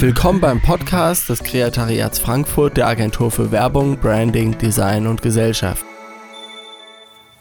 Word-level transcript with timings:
Willkommen 0.00 0.40
beim 0.40 0.62
Podcast 0.62 1.28
des 1.28 1.42
Kreatariats 1.42 2.18
Frankfurt 2.18 2.78
der 2.78 2.86
Agentur 2.86 3.30
für 3.30 3.52
Werbung, 3.52 3.98
Branding, 3.98 4.56
Design 4.56 5.06
und 5.06 5.20
Gesellschaft. 5.20 5.84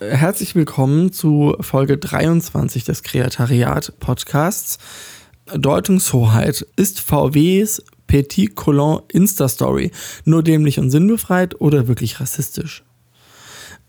Herzlich 0.01 0.55
willkommen 0.55 1.13
zu 1.13 1.55
Folge 1.61 1.97
23 1.97 2.83
des 2.83 3.03
Kreatariat 3.03 3.93
Podcasts. 4.01 4.77
Deutungshoheit 5.55 6.67
ist 6.75 6.99
VWs 6.99 7.81
Petit 8.07 8.57
Colon 8.57 9.03
Insta-Story 9.07 9.91
nur 10.25 10.43
dämlich 10.43 10.79
und 10.79 10.89
sinnbefreit 10.89 11.61
oder 11.61 11.87
wirklich 11.87 12.19
rassistisch? 12.19 12.83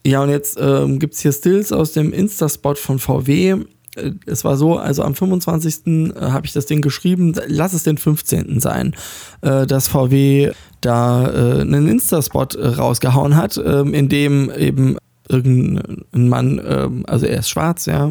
Ja, 0.06 0.22
und 0.22 0.30
jetzt 0.30 0.56
ähm, 0.60 1.00
gibt 1.00 1.14
es 1.14 1.20
hier 1.22 1.32
Stills 1.32 1.72
aus 1.72 1.90
dem 1.90 2.12
Insta-Spot 2.12 2.76
von 2.76 3.00
VW. 3.00 3.64
Äh, 3.96 4.12
es 4.26 4.44
war 4.44 4.56
so, 4.56 4.78
also 4.78 5.02
am 5.02 5.14
25. 5.14 5.86
Äh, 5.86 6.12
habe 6.20 6.46
ich 6.46 6.52
das 6.52 6.66
Ding 6.66 6.82
geschrieben, 6.82 7.34
lass 7.46 7.72
es 7.72 7.82
den 7.82 7.98
15. 7.98 8.60
sein, 8.60 8.94
äh, 9.42 9.66
dass 9.66 9.88
VW 9.88 10.52
da 10.80 11.26
einen 11.26 11.88
Insta-Spot 11.88 12.48
rausgehauen 12.58 13.36
hat, 13.36 13.60
ähm, 13.62 13.92
in 13.92 14.08
dem 14.08 14.50
eben 14.50 14.96
irgendein 15.28 16.28
Mann, 16.28 16.60
ähm, 16.66 17.04
also 17.06 17.26
er 17.26 17.40
ist 17.40 17.50
schwarz, 17.50 17.84
ja, 17.84 18.10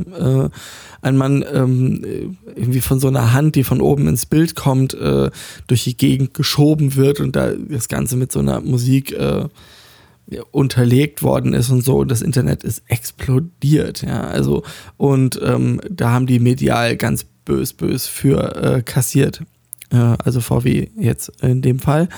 ein 1.02 1.18
Mann 1.18 1.44
ähm, 1.52 2.38
irgendwie 2.56 2.80
von 2.80 3.00
so 3.00 3.08
einer 3.08 3.34
Hand, 3.34 3.56
die 3.56 3.64
von 3.64 3.82
oben 3.82 4.08
ins 4.08 4.28
Bild 4.28 4.56
kommt, 4.56 4.96
durch 5.68 5.84
die 5.84 5.98
Gegend 5.98 6.34
geschoben 6.34 6.96
wird 6.96 7.20
und 7.20 7.36
da 7.36 7.52
das 7.54 7.88
Ganze 7.88 8.18
mit 8.18 8.32
so 8.32 8.40
einer 8.40 8.62
Musik 8.62 9.18
unterlegt 10.52 11.24
worden 11.24 11.54
ist 11.54 11.70
und 11.70 11.84
so 11.84 11.98
und 12.00 12.12
das 12.12 12.22
Internet 12.22 12.64
ist 12.64 12.84
explodiert, 12.88 14.02
ja, 14.02 14.22
also 14.22 14.64
und 14.98 15.40
ähm, 15.44 15.82
da 15.90 16.12
haben 16.12 16.28
die 16.28 16.40
medial 16.40 16.96
ganz 16.96 17.26
bös 17.46 17.74
bös 17.74 18.08
für 18.08 18.56
äh, 18.56 18.82
kassiert, 18.82 19.42
äh, 19.92 19.98
also 19.98 20.42
VW 20.42 20.90
jetzt 20.98 21.32
in 21.42 21.62
dem 21.62 21.80
Fall 21.80 22.10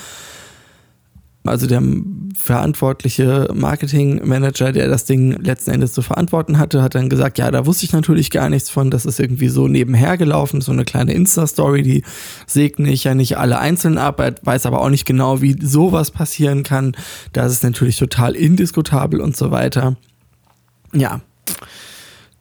also 1.44 1.66
der 1.66 1.82
verantwortliche 2.36 3.48
Marketingmanager, 3.52 4.72
der 4.72 4.88
das 4.88 5.04
Ding 5.04 5.42
letzten 5.42 5.72
Endes 5.72 5.92
zu 5.92 6.00
verantworten 6.00 6.58
hatte, 6.58 6.82
hat 6.82 6.94
dann 6.94 7.08
gesagt, 7.08 7.38
ja, 7.38 7.50
da 7.50 7.66
wusste 7.66 7.84
ich 7.84 7.92
natürlich 7.92 8.30
gar 8.30 8.48
nichts 8.48 8.70
von, 8.70 8.90
das 8.90 9.04
ist 9.04 9.18
irgendwie 9.18 9.48
so 9.48 9.66
nebenher 9.66 10.16
gelaufen, 10.16 10.60
so 10.60 10.70
eine 10.70 10.84
kleine 10.84 11.14
Insta-Story, 11.14 11.82
die 11.82 12.04
segne 12.46 12.90
ich 12.90 13.04
ja 13.04 13.14
nicht 13.14 13.38
alle 13.38 13.58
einzeln 13.58 13.98
ab, 13.98 14.22
weiß 14.42 14.66
aber 14.66 14.80
auch 14.80 14.90
nicht 14.90 15.04
genau, 15.04 15.42
wie 15.42 15.56
sowas 15.60 16.12
passieren 16.12 16.62
kann. 16.62 16.94
Das 17.32 17.52
ist 17.52 17.64
natürlich 17.64 17.96
total 17.96 18.36
indiskutabel 18.36 19.20
und 19.20 19.36
so 19.36 19.50
weiter. 19.50 19.96
Ja, 20.94 21.22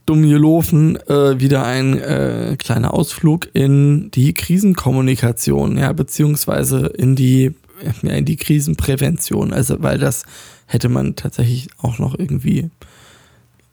dumm 0.05 0.27
gelaufen, 0.27 0.97
äh, 1.07 1.39
wieder 1.39 1.63
ein 1.63 1.97
äh, 1.97 2.55
kleiner 2.59 2.93
Ausflug 2.93 3.49
in 3.53 4.11
die 4.11 4.33
Krisenkommunikation, 4.33 5.77
ja, 5.77 5.93
beziehungsweise 5.93 6.87
in 6.87 7.15
die 7.15 7.53
ja, 7.83 8.11
in 8.11 8.25
die 8.25 8.37
Krisenprävention. 8.37 9.53
Also, 9.53 9.81
weil 9.81 9.97
das 9.97 10.23
hätte 10.65 10.89
man 10.89 11.15
tatsächlich 11.15 11.69
auch 11.77 11.99
noch 11.99 12.17
irgendwie 12.17 12.69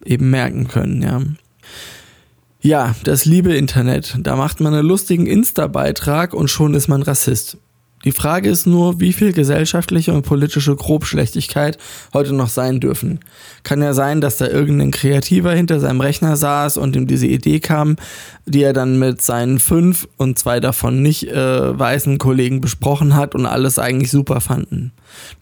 eben 0.05 0.31
merken 0.31 0.69
können, 0.69 1.03
ja. 1.03 1.23
Ja, 2.61 2.97
das 3.05 3.25
liebe 3.25 3.55
Internet. 3.55 4.17
Da 4.21 4.35
macht 4.35 4.61
man 4.61 4.75
einen 4.75 4.87
lustigen 4.87 5.27
Insta-Beitrag 5.27 6.35
und 6.35 6.49
schon 6.49 6.75
ist 6.75 6.89
man 6.89 7.03
Rassist. 7.03 7.59
Die 8.05 8.13
Frage 8.13 8.49
ist 8.49 8.67
nur, 8.67 9.01
wie 9.01 9.13
viel 9.13 9.33
gesellschaftliche 9.33 10.13
und 10.13 10.23
politische 10.23 10.75
Grobschlechtigkeit 10.77 11.79
heute 12.15 12.33
noch 12.33 12.49
sein 12.49 12.79
dürfen. 12.79 13.19
Kann 13.65 13.83
ja 13.83 13.93
sein, 13.93 14.21
dass 14.21 14.37
da 14.37 14.47
irgendein 14.47 14.93
Kreativer 14.93 15.53
hinter 15.53 15.81
seinem 15.81 16.01
Rechner 16.01 16.37
saß 16.37 16.77
und 16.77 16.95
ihm 16.95 17.09
diese 17.09 17.27
Idee 17.27 17.59
kam, 17.59 17.97
die 18.47 18.63
er 18.63 18.73
dann 18.73 19.01
mit 19.01 19.21
seinen 19.21 19.59
fünf 19.59 20.07
und 20.17 20.39
zwei 20.39 20.61
davon 20.61 21.03
nicht 21.03 21.29
äh, 21.29 21.79
weißen 21.79 22.19
Kollegen 22.19 22.61
besprochen 22.61 23.17
hat 23.17 23.35
und 23.35 23.47
alles 23.47 23.81
eigentlich 23.81 24.13
super 24.13 24.41
fanden. 24.41 24.93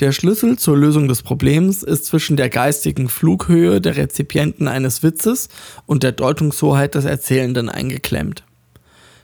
Der 0.01 0.13
Schlüssel 0.13 0.59
zur 0.59 0.79
Lösung 0.79 1.09
des 1.09 1.23
Problems 1.23 1.83
ist 1.83 2.07
zwischen 2.07 2.37
der 2.37 2.49
geistigen 2.49 3.09
Flughöhe 3.09 3.83
der 3.83 3.97
Rezipienten 3.97 4.67
eines 4.67 5.03
Witzes 5.03 5.49
und 5.85 6.03
der 6.03 6.13
Deutungshoheit 6.13 6.95
des 6.95 7.05
Erzählenden 7.05 7.69
eingeklemmt. 7.69 8.45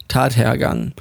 Tathergang. 0.08 0.92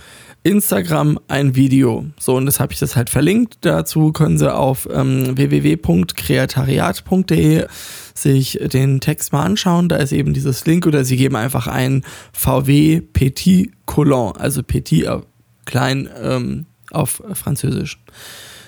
Instagram 0.43 1.19
ein 1.27 1.55
Video. 1.55 2.07
So, 2.19 2.35
und 2.35 2.47
das 2.47 2.59
habe 2.59 2.73
ich 2.73 2.79
das 2.79 2.95
halt 2.95 3.11
verlinkt. 3.11 3.59
Dazu 3.61 4.11
können 4.11 4.39
Sie 4.39 4.51
auf 4.53 4.89
ähm, 4.91 5.37
www.kreatariat.de 5.37 7.67
sich 8.13 8.59
den 8.61 8.99
Text 9.01 9.33
mal 9.33 9.43
anschauen. 9.43 9.87
Da 9.87 9.97
ist 9.97 10.11
eben 10.11 10.33
dieses 10.33 10.65
Link 10.65 10.87
oder 10.87 11.03
Sie 11.03 11.17
geben 11.17 11.35
einfach 11.35 11.67
ein 11.67 12.03
VW 12.33 13.01
Petit 13.01 13.71
Colon, 13.85 14.35
also 14.37 14.63
Petit 14.63 15.05
äh, 15.05 15.19
klein 15.65 16.09
ähm, 16.21 16.65
auf 16.91 17.21
Französisch. 17.33 17.99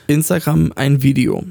Instagram 0.07 0.73
ein 0.75 1.01
Video. 1.01 1.43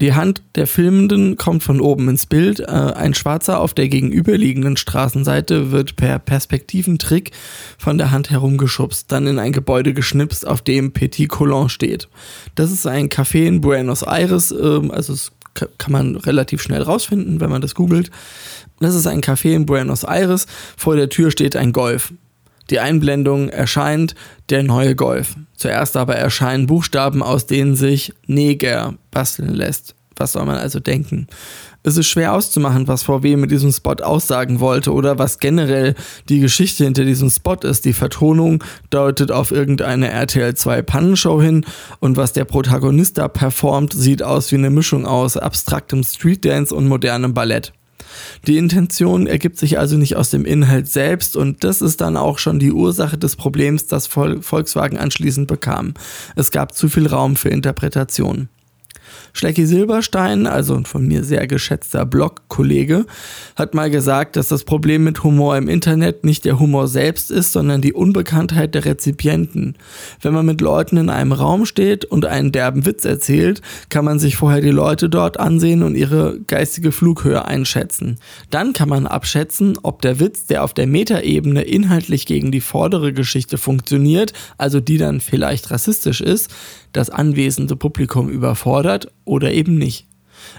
Die 0.00 0.14
Hand 0.14 0.42
der 0.54 0.66
Filmenden 0.66 1.36
kommt 1.36 1.62
von 1.62 1.78
oben 1.78 2.08
ins 2.08 2.24
Bild. 2.24 2.60
Äh, 2.60 2.64
ein 2.64 3.12
Schwarzer 3.12 3.60
auf 3.60 3.74
der 3.74 3.88
gegenüberliegenden 3.88 4.78
Straßenseite 4.78 5.72
wird 5.72 5.96
per 5.96 6.18
Perspektiventrick 6.18 7.32
von 7.76 7.98
der 7.98 8.10
Hand 8.10 8.30
herumgeschubst, 8.30 9.12
dann 9.12 9.26
in 9.26 9.38
ein 9.38 9.52
Gebäude 9.52 9.92
geschnipst, 9.92 10.46
auf 10.46 10.62
dem 10.62 10.92
Petit 10.92 11.28
Colon 11.28 11.68
steht. 11.68 12.08
Das 12.54 12.72
ist 12.72 12.86
ein 12.86 13.10
Café 13.10 13.46
in 13.46 13.60
Buenos 13.60 14.02
Aires, 14.02 14.52
ähm, 14.52 14.90
also 14.90 15.12
es 15.12 15.32
kann 15.76 15.92
man 15.92 16.16
relativ 16.16 16.62
schnell 16.62 16.82
rausfinden, 16.82 17.40
wenn 17.40 17.50
man 17.50 17.60
das 17.60 17.74
googelt. 17.74 18.10
Das 18.78 18.94
ist 18.94 19.06
ein 19.06 19.20
Café 19.20 19.54
in 19.54 19.66
Buenos 19.66 20.04
Aires. 20.04 20.46
Vor 20.78 20.96
der 20.96 21.10
Tür 21.10 21.30
steht 21.30 21.56
ein 21.56 21.72
Golf. 21.72 22.14
Die 22.70 22.80
Einblendung 22.80 23.50
erscheint 23.50 24.14
der 24.48 24.62
neue 24.62 24.94
Golf. 24.94 25.34
Zuerst 25.60 25.98
aber 25.98 26.16
erscheinen 26.16 26.66
Buchstaben, 26.66 27.22
aus 27.22 27.44
denen 27.44 27.76
sich 27.76 28.14
Neger 28.26 28.94
basteln 29.10 29.52
lässt. 29.52 29.94
Was 30.16 30.32
soll 30.32 30.46
man 30.46 30.56
also 30.56 30.80
denken? 30.80 31.26
Es 31.82 31.98
ist 31.98 32.08
schwer 32.08 32.32
auszumachen, 32.32 32.88
was 32.88 33.02
VW 33.02 33.36
mit 33.36 33.50
diesem 33.50 33.70
Spot 33.70 33.92
aussagen 34.02 34.60
wollte 34.60 34.90
oder 34.90 35.18
was 35.18 35.38
generell 35.38 35.96
die 36.30 36.40
Geschichte 36.40 36.84
hinter 36.84 37.04
diesem 37.04 37.28
Spot 37.28 37.56
ist. 37.56 37.84
Die 37.84 37.92
Vertonung 37.92 38.64
deutet 38.88 39.32
auf 39.32 39.50
irgendeine 39.50 40.10
RTL 40.10 40.54
2 40.54 40.80
Pannenshow 40.80 41.42
hin 41.42 41.66
und 41.98 42.16
was 42.16 42.32
der 42.32 42.46
Protagonist 42.46 43.18
da 43.18 43.28
performt, 43.28 43.92
sieht 43.92 44.22
aus 44.22 44.52
wie 44.52 44.56
eine 44.56 44.70
Mischung 44.70 45.04
aus 45.04 45.36
abstraktem 45.36 46.02
Streetdance 46.04 46.74
und 46.74 46.88
modernem 46.88 47.34
Ballett. 47.34 47.74
Die 48.46 48.56
Intention 48.56 49.26
ergibt 49.26 49.58
sich 49.58 49.78
also 49.78 49.96
nicht 49.96 50.16
aus 50.16 50.30
dem 50.30 50.44
Inhalt 50.44 50.88
selbst 50.88 51.36
und 51.36 51.64
das 51.64 51.82
ist 51.82 52.00
dann 52.00 52.16
auch 52.16 52.38
schon 52.38 52.58
die 52.58 52.72
Ursache 52.72 53.18
des 53.18 53.36
Problems, 53.36 53.86
das 53.86 54.06
Volkswagen 54.06 54.98
anschließend 54.98 55.46
bekam. 55.46 55.94
Es 56.36 56.50
gab 56.50 56.74
zu 56.74 56.88
viel 56.88 57.06
Raum 57.06 57.36
für 57.36 57.48
Interpretation. 57.48 58.48
Schlecki 59.32 59.66
Silberstein, 59.66 60.46
also 60.46 60.74
ein 60.74 60.86
von 60.86 61.06
mir 61.06 61.24
sehr 61.24 61.46
geschätzter 61.46 62.04
Blog-Kollege, 62.06 63.06
hat 63.56 63.74
mal 63.74 63.90
gesagt, 63.90 64.36
dass 64.36 64.48
das 64.48 64.64
Problem 64.64 65.04
mit 65.04 65.22
Humor 65.24 65.56
im 65.56 65.68
Internet 65.68 66.24
nicht 66.24 66.44
der 66.44 66.58
Humor 66.58 66.88
selbst 66.88 67.30
ist, 67.30 67.52
sondern 67.52 67.80
die 67.80 67.92
Unbekanntheit 67.92 68.74
der 68.74 68.84
Rezipienten. 68.84 69.76
Wenn 70.20 70.34
man 70.34 70.46
mit 70.46 70.60
Leuten 70.60 70.96
in 70.96 71.10
einem 71.10 71.32
Raum 71.32 71.66
steht 71.66 72.04
und 72.04 72.26
einen 72.26 72.52
derben 72.52 72.86
Witz 72.86 73.04
erzählt, 73.04 73.62
kann 73.88 74.04
man 74.04 74.18
sich 74.18 74.36
vorher 74.36 74.60
die 74.60 74.70
Leute 74.70 75.08
dort 75.08 75.38
ansehen 75.38 75.82
und 75.82 75.94
ihre 75.94 76.40
geistige 76.46 76.92
Flughöhe 76.92 77.44
einschätzen. 77.44 78.18
Dann 78.50 78.72
kann 78.72 78.88
man 78.88 79.06
abschätzen, 79.06 79.78
ob 79.82 80.02
der 80.02 80.20
Witz, 80.20 80.46
der 80.46 80.64
auf 80.64 80.74
der 80.74 80.86
Metaebene 80.86 81.62
inhaltlich 81.62 82.26
gegen 82.26 82.50
die 82.50 82.60
vordere 82.60 83.12
Geschichte 83.12 83.58
funktioniert, 83.58 84.32
also 84.58 84.80
die 84.80 84.98
dann 84.98 85.20
vielleicht 85.20 85.70
rassistisch 85.70 86.20
ist, 86.20 86.50
das 86.92 87.10
anwesende 87.10 87.76
Publikum 87.76 88.28
überfordert 88.28 89.12
oder 89.24 89.52
eben 89.52 89.76
nicht. 89.76 90.06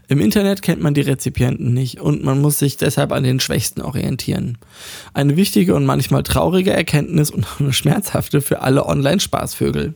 Im 0.07 0.19
Internet 0.19 0.61
kennt 0.61 0.81
man 0.81 0.93
die 0.93 1.01
Rezipienten 1.01 1.73
nicht 1.73 1.99
und 1.99 2.23
man 2.23 2.39
muss 2.39 2.59
sich 2.59 2.77
deshalb 2.77 3.11
an 3.11 3.23
den 3.23 3.39
Schwächsten 3.39 3.81
orientieren. 3.81 4.57
Eine 5.13 5.35
wichtige 5.37 5.75
und 5.75 5.85
manchmal 5.85 6.23
traurige 6.23 6.71
Erkenntnis 6.71 7.31
und 7.31 7.45
eine 7.59 7.73
schmerzhafte 7.73 8.41
für 8.41 8.61
alle 8.61 8.85
Online-Spaßvögel. 8.85 9.95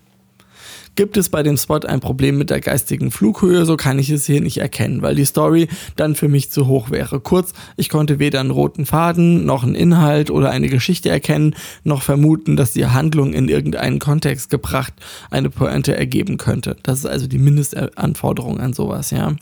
Gibt 0.96 1.18
es 1.18 1.28
bei 1.28 1.44
dem 1.44 1.58
Spot 1.58 1.80
ein 1.80 2.00
Problem 2.00 2.38
mit 2.38 2.50
der 2.50 2.62
geistigen 2.62 3.12
Flughöhe, 3.12 3.66
so 3.66 3.76
kann 3.76 4.00
ich 4.00 4.10
es 4.10 4.26
hier 4.26 4.40
nicht 4.40 4.60
erkennen, 4.60 5.02
weil 5.02 5.16
die 5.16 5.26
Story 5.26 5.68
dann 5.98 6.16
für 6.16 6.30
mich 6.30 6.52
zu 6.52 6.68
hoch 6.68 6.90
wäre. 6.90 7.20
Kurz, 7.20 7.52
ich 7.76 7.90
konnte 7.90 8.18
weder 8.18 8.40
einen 8.40 8.52
roten 8.52 8.86
Faden, 8.86 9.46
noch 9.46 9.64
einen 9.64 9.76
Inhalt 9.76 10.32
oder 10.32 10.52
eine 10.52 10.70
Geschichte 10.70 11.10
erkennen, 11.10 11.56
noch 11.84 12.02
vermuten, 12.02 12.56
dass 12.56 12.72
die 12.72 12.86
Handlung 12.86 13.34
in 13.34 13.50
irgendeinen 13.50 14.00
Kontext 14.00 14.50
gebracht 14.50 14.94
eine 15.32 15.50
Pointe 15.50 15.98
ergeben 15.98 16.38
könnte. 16.38 16.78
Das 16.84 17.00
ist 17.00 17.06
also 17.06 17.28
die 17.28 17.40
Mindestanforderung 17.40 18.62
an 18.62 18.72
sowas, 18.72 19.12
ja. 19.12 19.36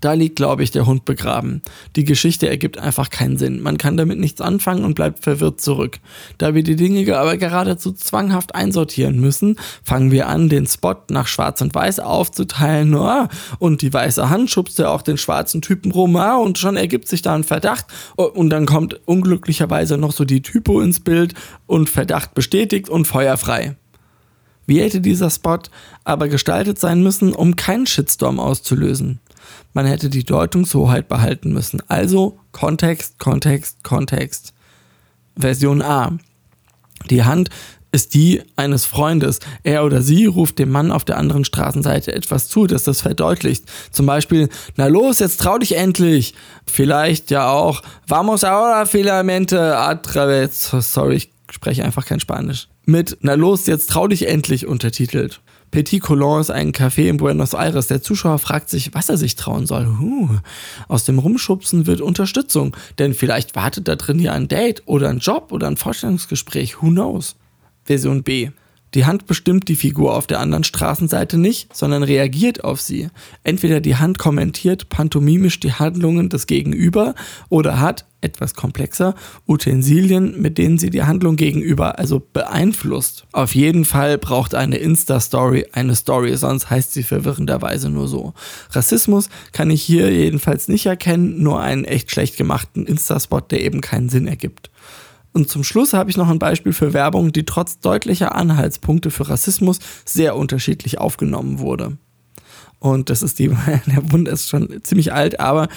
Da 0.00 0.12
liegt, 0.12 0.36
glaube 0.36 0.62
ich, 0.62 0.70
der 0.70 0.86
Hund 0.86 1.04
begraben. 1.04 1.62
Die 1.96 2.04
Geschichte 2.04 2.48
ergibt 2.48 2.78
einfach 2.78 3.08
keinen 3.08 3.38
Sinn. 3.38 3.62
Man 3.62 3.78
kann 3.78 3.96
damit 3.96 4.18
nichts 4.18 4.40
anfangen 4.40 4.84
und 4.84 4.94
bleibt 4.94 5.20
verwirrt 5.20 5.60
zurück. 5.60 5.98
Da 6.36 6.54
wir 6.54 6.62
die 6.62 6.76
Dinge 6.76 7.16
aber 7.16 7.36
geradezu 7.36 7.92
zwanghaft 7.92 8.54
einsortieren 8.54 9.18
müssen, 9.18 9.56
fangen 9.82 10.10
wir 10.10 10.28
an, 10.28 10.48
den 10.48 10.66
Spot 10.66 10.93
nach 11.10 11.26
Schwarz 11.26 11.60
und 11.60 11.74
Weiß 11.74 12.00
aufzuteilen. 12.00 12.94
Ah, 12.94 13.28
und 13.58 13.82
die 13.82 13.92
weiße 13.92 14.30
Hand 14.30 14.50
schubst 14.50 14.78
ja 14.78 14.88
auch 14.88 15.02
den 15.02 15.18
schwarzen 15.18 15.62
Typen 15.62 15.92
rum 15.92 16.16
ah, 16.16 16.36
und 16.36 16.58
schon 16.58 16.76
ergibt 16.76 17.08
sich 17.08 17.22
da 17.22 17.34
ein 17.34 17.44
Verdacht. 17.44 17.86
Und 18.16 18.50
dann 18.50 18.66
kommt 18.66 19.00
unglücklicherweise 19.06 19.98
noch 19.98 20.12
so 20.12 20.24
die 20.24 20.42
Typo 20.42 20.80
ins 20.80 21.00
Bild 21.00 21.34
und 21.66 21.88
Verdacht 21.88 22.34
bestätigt 22.34 22.88
und 22.88 23.06
feuerfrei. 23.06 23.76
Wie 24.66 24.80
hätte 24.80 25.00
dieser 25.00 25.30
Spot 25.30 25.58
aber 26.04 26.28
gestaltet 26.28 26.78
sein 26.78 27.02
müssen, 27.02 27.34
um 27.34 27.56
keinen 27.56 27.86
Shitstorm 27.86 28.40
auszulösen? 28.40 29.20
Man 29.74 29.86
hätte 29.86 30.08
die 30.08 30.24
Deutungshoheit 30.24 31.08
behalten 31.08 31.52
müssen. 31.52 31.82
Also 31.88 32.38
Kontext, 32.52 33.18
Kontext, 33.18 33.84
Kontext. 33.84 34.54
Version 35.36 35.82
A. 35.82 36.16
Die 37.10 37.24
Hand 37.24 37.50
ist 37.94 38.12
die 38.14 38.42
eines 38.56 38.86
Freundes. 38.86 39.38
Er 39.62 39.84
oder 39.84 40.02
sie 40.02 40.26
ruft 40.26 40.58
dem 40.58 40.70
Mann 40.70 40.90
auf 40.90 41.04
der 41.04 41.16
anderen 41.16 41.44
Straßenseite 41.44 42.12
etwas 42.12 42.48
zu, 42.48 42.66
das 42.66 42.82
das 42.82 43.00
verdeutlicht. 43.00 43.64
Zum 43.92 44.04
Beispiel, 44.04 44.48
na 44.76 44.88
los, 44.88 45.20
jetzt 45.20 45.40
trau 45.40 45.58
dich 45.58 45.76
endlich. 45.76 46.34
Vielleicht 46.66 47.30
ja 47.30 47.48
auch, 47.48 47.82
vamos 48.08 48.42
ahora 48.42 48.84
filamente 48.84 49.78
a 49.78 49.92
través. 49.92 50.80
Sorry, 50.80 51.14
ich 51.14 51.30
spreche 51.50 51.84
einfach 51.84 52.04
kein 52.04 52.18
Spanisch. 52.18 52.66
Mit, 52.84 53.16
na 53.20 53.34
los, 53.34 53.66
jetzt 53.66 53.90
trau 53.90 54.08
dich 54.08 54.26
endlich 54.26 54.66
untertitelt. 54.66 55.40
Petit 55.70 56.00
Colon 56.00 56.40
ist 56.40 56.50
ein 56.50 56.72
Café 56.72 57.08
in 57.08 57.16
Buenos 57.16 57.54
Aires. 57.54 57.86
Der 57.86 58.02
Zuschauer 58.02 58.38
fragt 58.38 58.70
sich, 58.70 58.92
was 58.94 59.08
er 59.08 59.16
sich 59.16 59.36
trauen 59.36 59.66
soll. 59.66 59.98
Huh. 60.00 60.28
Aus 60.88 61.04
dem 61.04 61.20
Rumschubsen 61.20 61.86
wird 61.86 62.00
Unterstützung, 62.00 62.76
denn 62.98 63.14
vielleicht 63.14 63.54
wartet 63.54 63.86
da 63.86 63.94
drin 63.96 64.18
ja 64.18 64.32
ein 64.32 64.48
Date 64.48 64.82
oder 64.86 65.08
ein 65.08 65.18
Job 65.18 65.52
oder 65.52 65.68
ein 65.68 65.76
Vorstellungsgespräch. 65.76 66.82
Who 66.82 66.88
knows? 66.88 67.36
Version 67.84 68.22
B. 68.22 68.50
Die 68.94 69.06
Hand 69.06 69.26
bestimmt 69.26 69.68
die 69.68 69.74
Figur 69.74 70.14
auf 70.14 70.28
der 70.28 70.38
anderen 70.38 70.62
Straßenseite 70.62 71.36
nicht, 71.36 71.74
sondern 71.76 72.04
reagiert 72.04 72.62
auf 72.62 72.80
sie. 72.80 73.08
Entweder 73.42 73.80
die 73.80 73.96
Hand 73.96 74.18
kommentiert 74.18 74.88
pantomimisch 74.88 75.58
die 75.58 75.72
Handlungen 75.72 76.28
des 76.28 76.46
Gegenüber 76.46 77.16
oder 77.48 77.80
hat, 77.80 78.06
etwas 78.20 78.54
komplexer, 78.54 79.16
Utensilien, 79.48 80.40
mit 80.40 80.58
denen 80.58 80.78
sie 80.78 80.90
die 80.90 81.02
Handlung 81.02 81.34
gegenüber 81.34 81.98
also 81.98 82.22
beeinflusst. 82.32 83.26
Auf 83.32 83.56
jeden 83.56 83.84
Fall 83.84 84.16
braucht 84.16 84.54
eine 84.54 84.76
Insta-Story 84.76 85.66
eine 85.72 85.96
Story, 85.96 86.36
sonst 86.36 86.70
heißt 86.70 86.92
sie 86.92 87.02
verwirrenderweise 87.02 87.90
nur 87.90 88.06
so. 88.06 88.32
Rassismus 88.70 89.28
kann 89.50 89.70
ich 89.70 89.82
hier 89.82 90.10
jedenfalls 90.12 90.68
nicht 90.68 90.86
erkennen, 90.86 91.42
nur 91.42 91.60
einen 91.60 91.84
echt 91.84 92.12
schlecht 92.12 92.36
gemachten 92.36 92.86
Insta-Spot, 92.86 93.40
der 93.40 93.60
eben 93.60 93.80
keinen 93.80 94.08
Sinn 94.08 94.28
ergibt. 94.28 94.70
Und 95.34 95.50
zum 95.50 95.64
Schluss 95.64 95.92
habe 95.92 96.08
ich 96.08 96.16
noch 96.16 96.30
ein 96.30 96.38
Beispiel 96.38 96.72
für 96.72 96.92
Werbung, 96.92 97.32
die 97.32 97.44
trotz 97.44 97.80
deutlicher 97.80 98.36
Anhaltspunkte 98.36 99.10
für 99.10 99.28
Rassismus 99.28 99.80
sehr 100.04 100.36
unterschiedlich 100.36 100.98
aufgenommen 100.98 101.58
wurde. 101.58 101.98
Und 102.78 103.10
das 103.10 103.22
ist 103.22 103.40
die, 103.40 103.48
der 103.86 104.12
Wunder 104.12 104.30
ist 104.30 104.48
schon 104.48 104.82
ziemlich 104.84 105.12
alt, 105.12 105.40
aber 105.40 105.68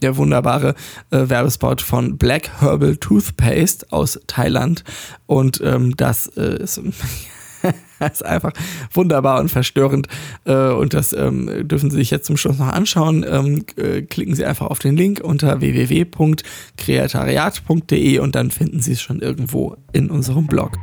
der 0.00 0.16
wunderbare 0.16 0.74
äh, 1.10 1.28
Werbespot 1.28 1.82
von 1.82 2.16
Black 2.16 2.60
Herbal 2.60 2.96
Toothpaste 2.96 3.86
aus 3.90 4.18
Thailand. 4.26 4.82
Und 5.26 5.60
ähm, 5.62 5.94
das 5.94 6.28
äh, 6.28 6.62
ist 6.62 6.80
das 7.98 8.12
ist 8.12 8.24
einfach 8.24 8.52
wunderbar 8.92 9.40
und 9.40 9.50
verstörend. 9.50 10.06
Äh, 10.44 10.68
und 10.68 10.94
das 10.94 11.12
ähm, 11.12 11.68
dürfen 11.68 11.90
Sie 11.90 11.96
sich 11.96 12.10
jetzt 12.10 12.26
zum 12.26 12.36
Schluss 12.36 12.58
noch 12.58 12.68
anschauen. 12.68 13.26
Ähm, 13.28 13.64
äh, 13.76 14.02
klicken 14.02 14.34
Sie 14.34 14.44
einfach 14.44 14.66
auf 14.66 14.78
den 14.78 14.96
Link 14.96 15.20
unter 15.22 15.60
www.kreatariat.de 15.60 18.18
und 18.18 18.34
dann 18.34 18.50
finden 18.50 18.80
Sie 18.80 18.92
es 18.92 19.00
schon 19.00 19.20
irgendwo 19.20 19.76
in 19.92 20.10
unserem 20.10 20.46
Blog. 20.46 20.76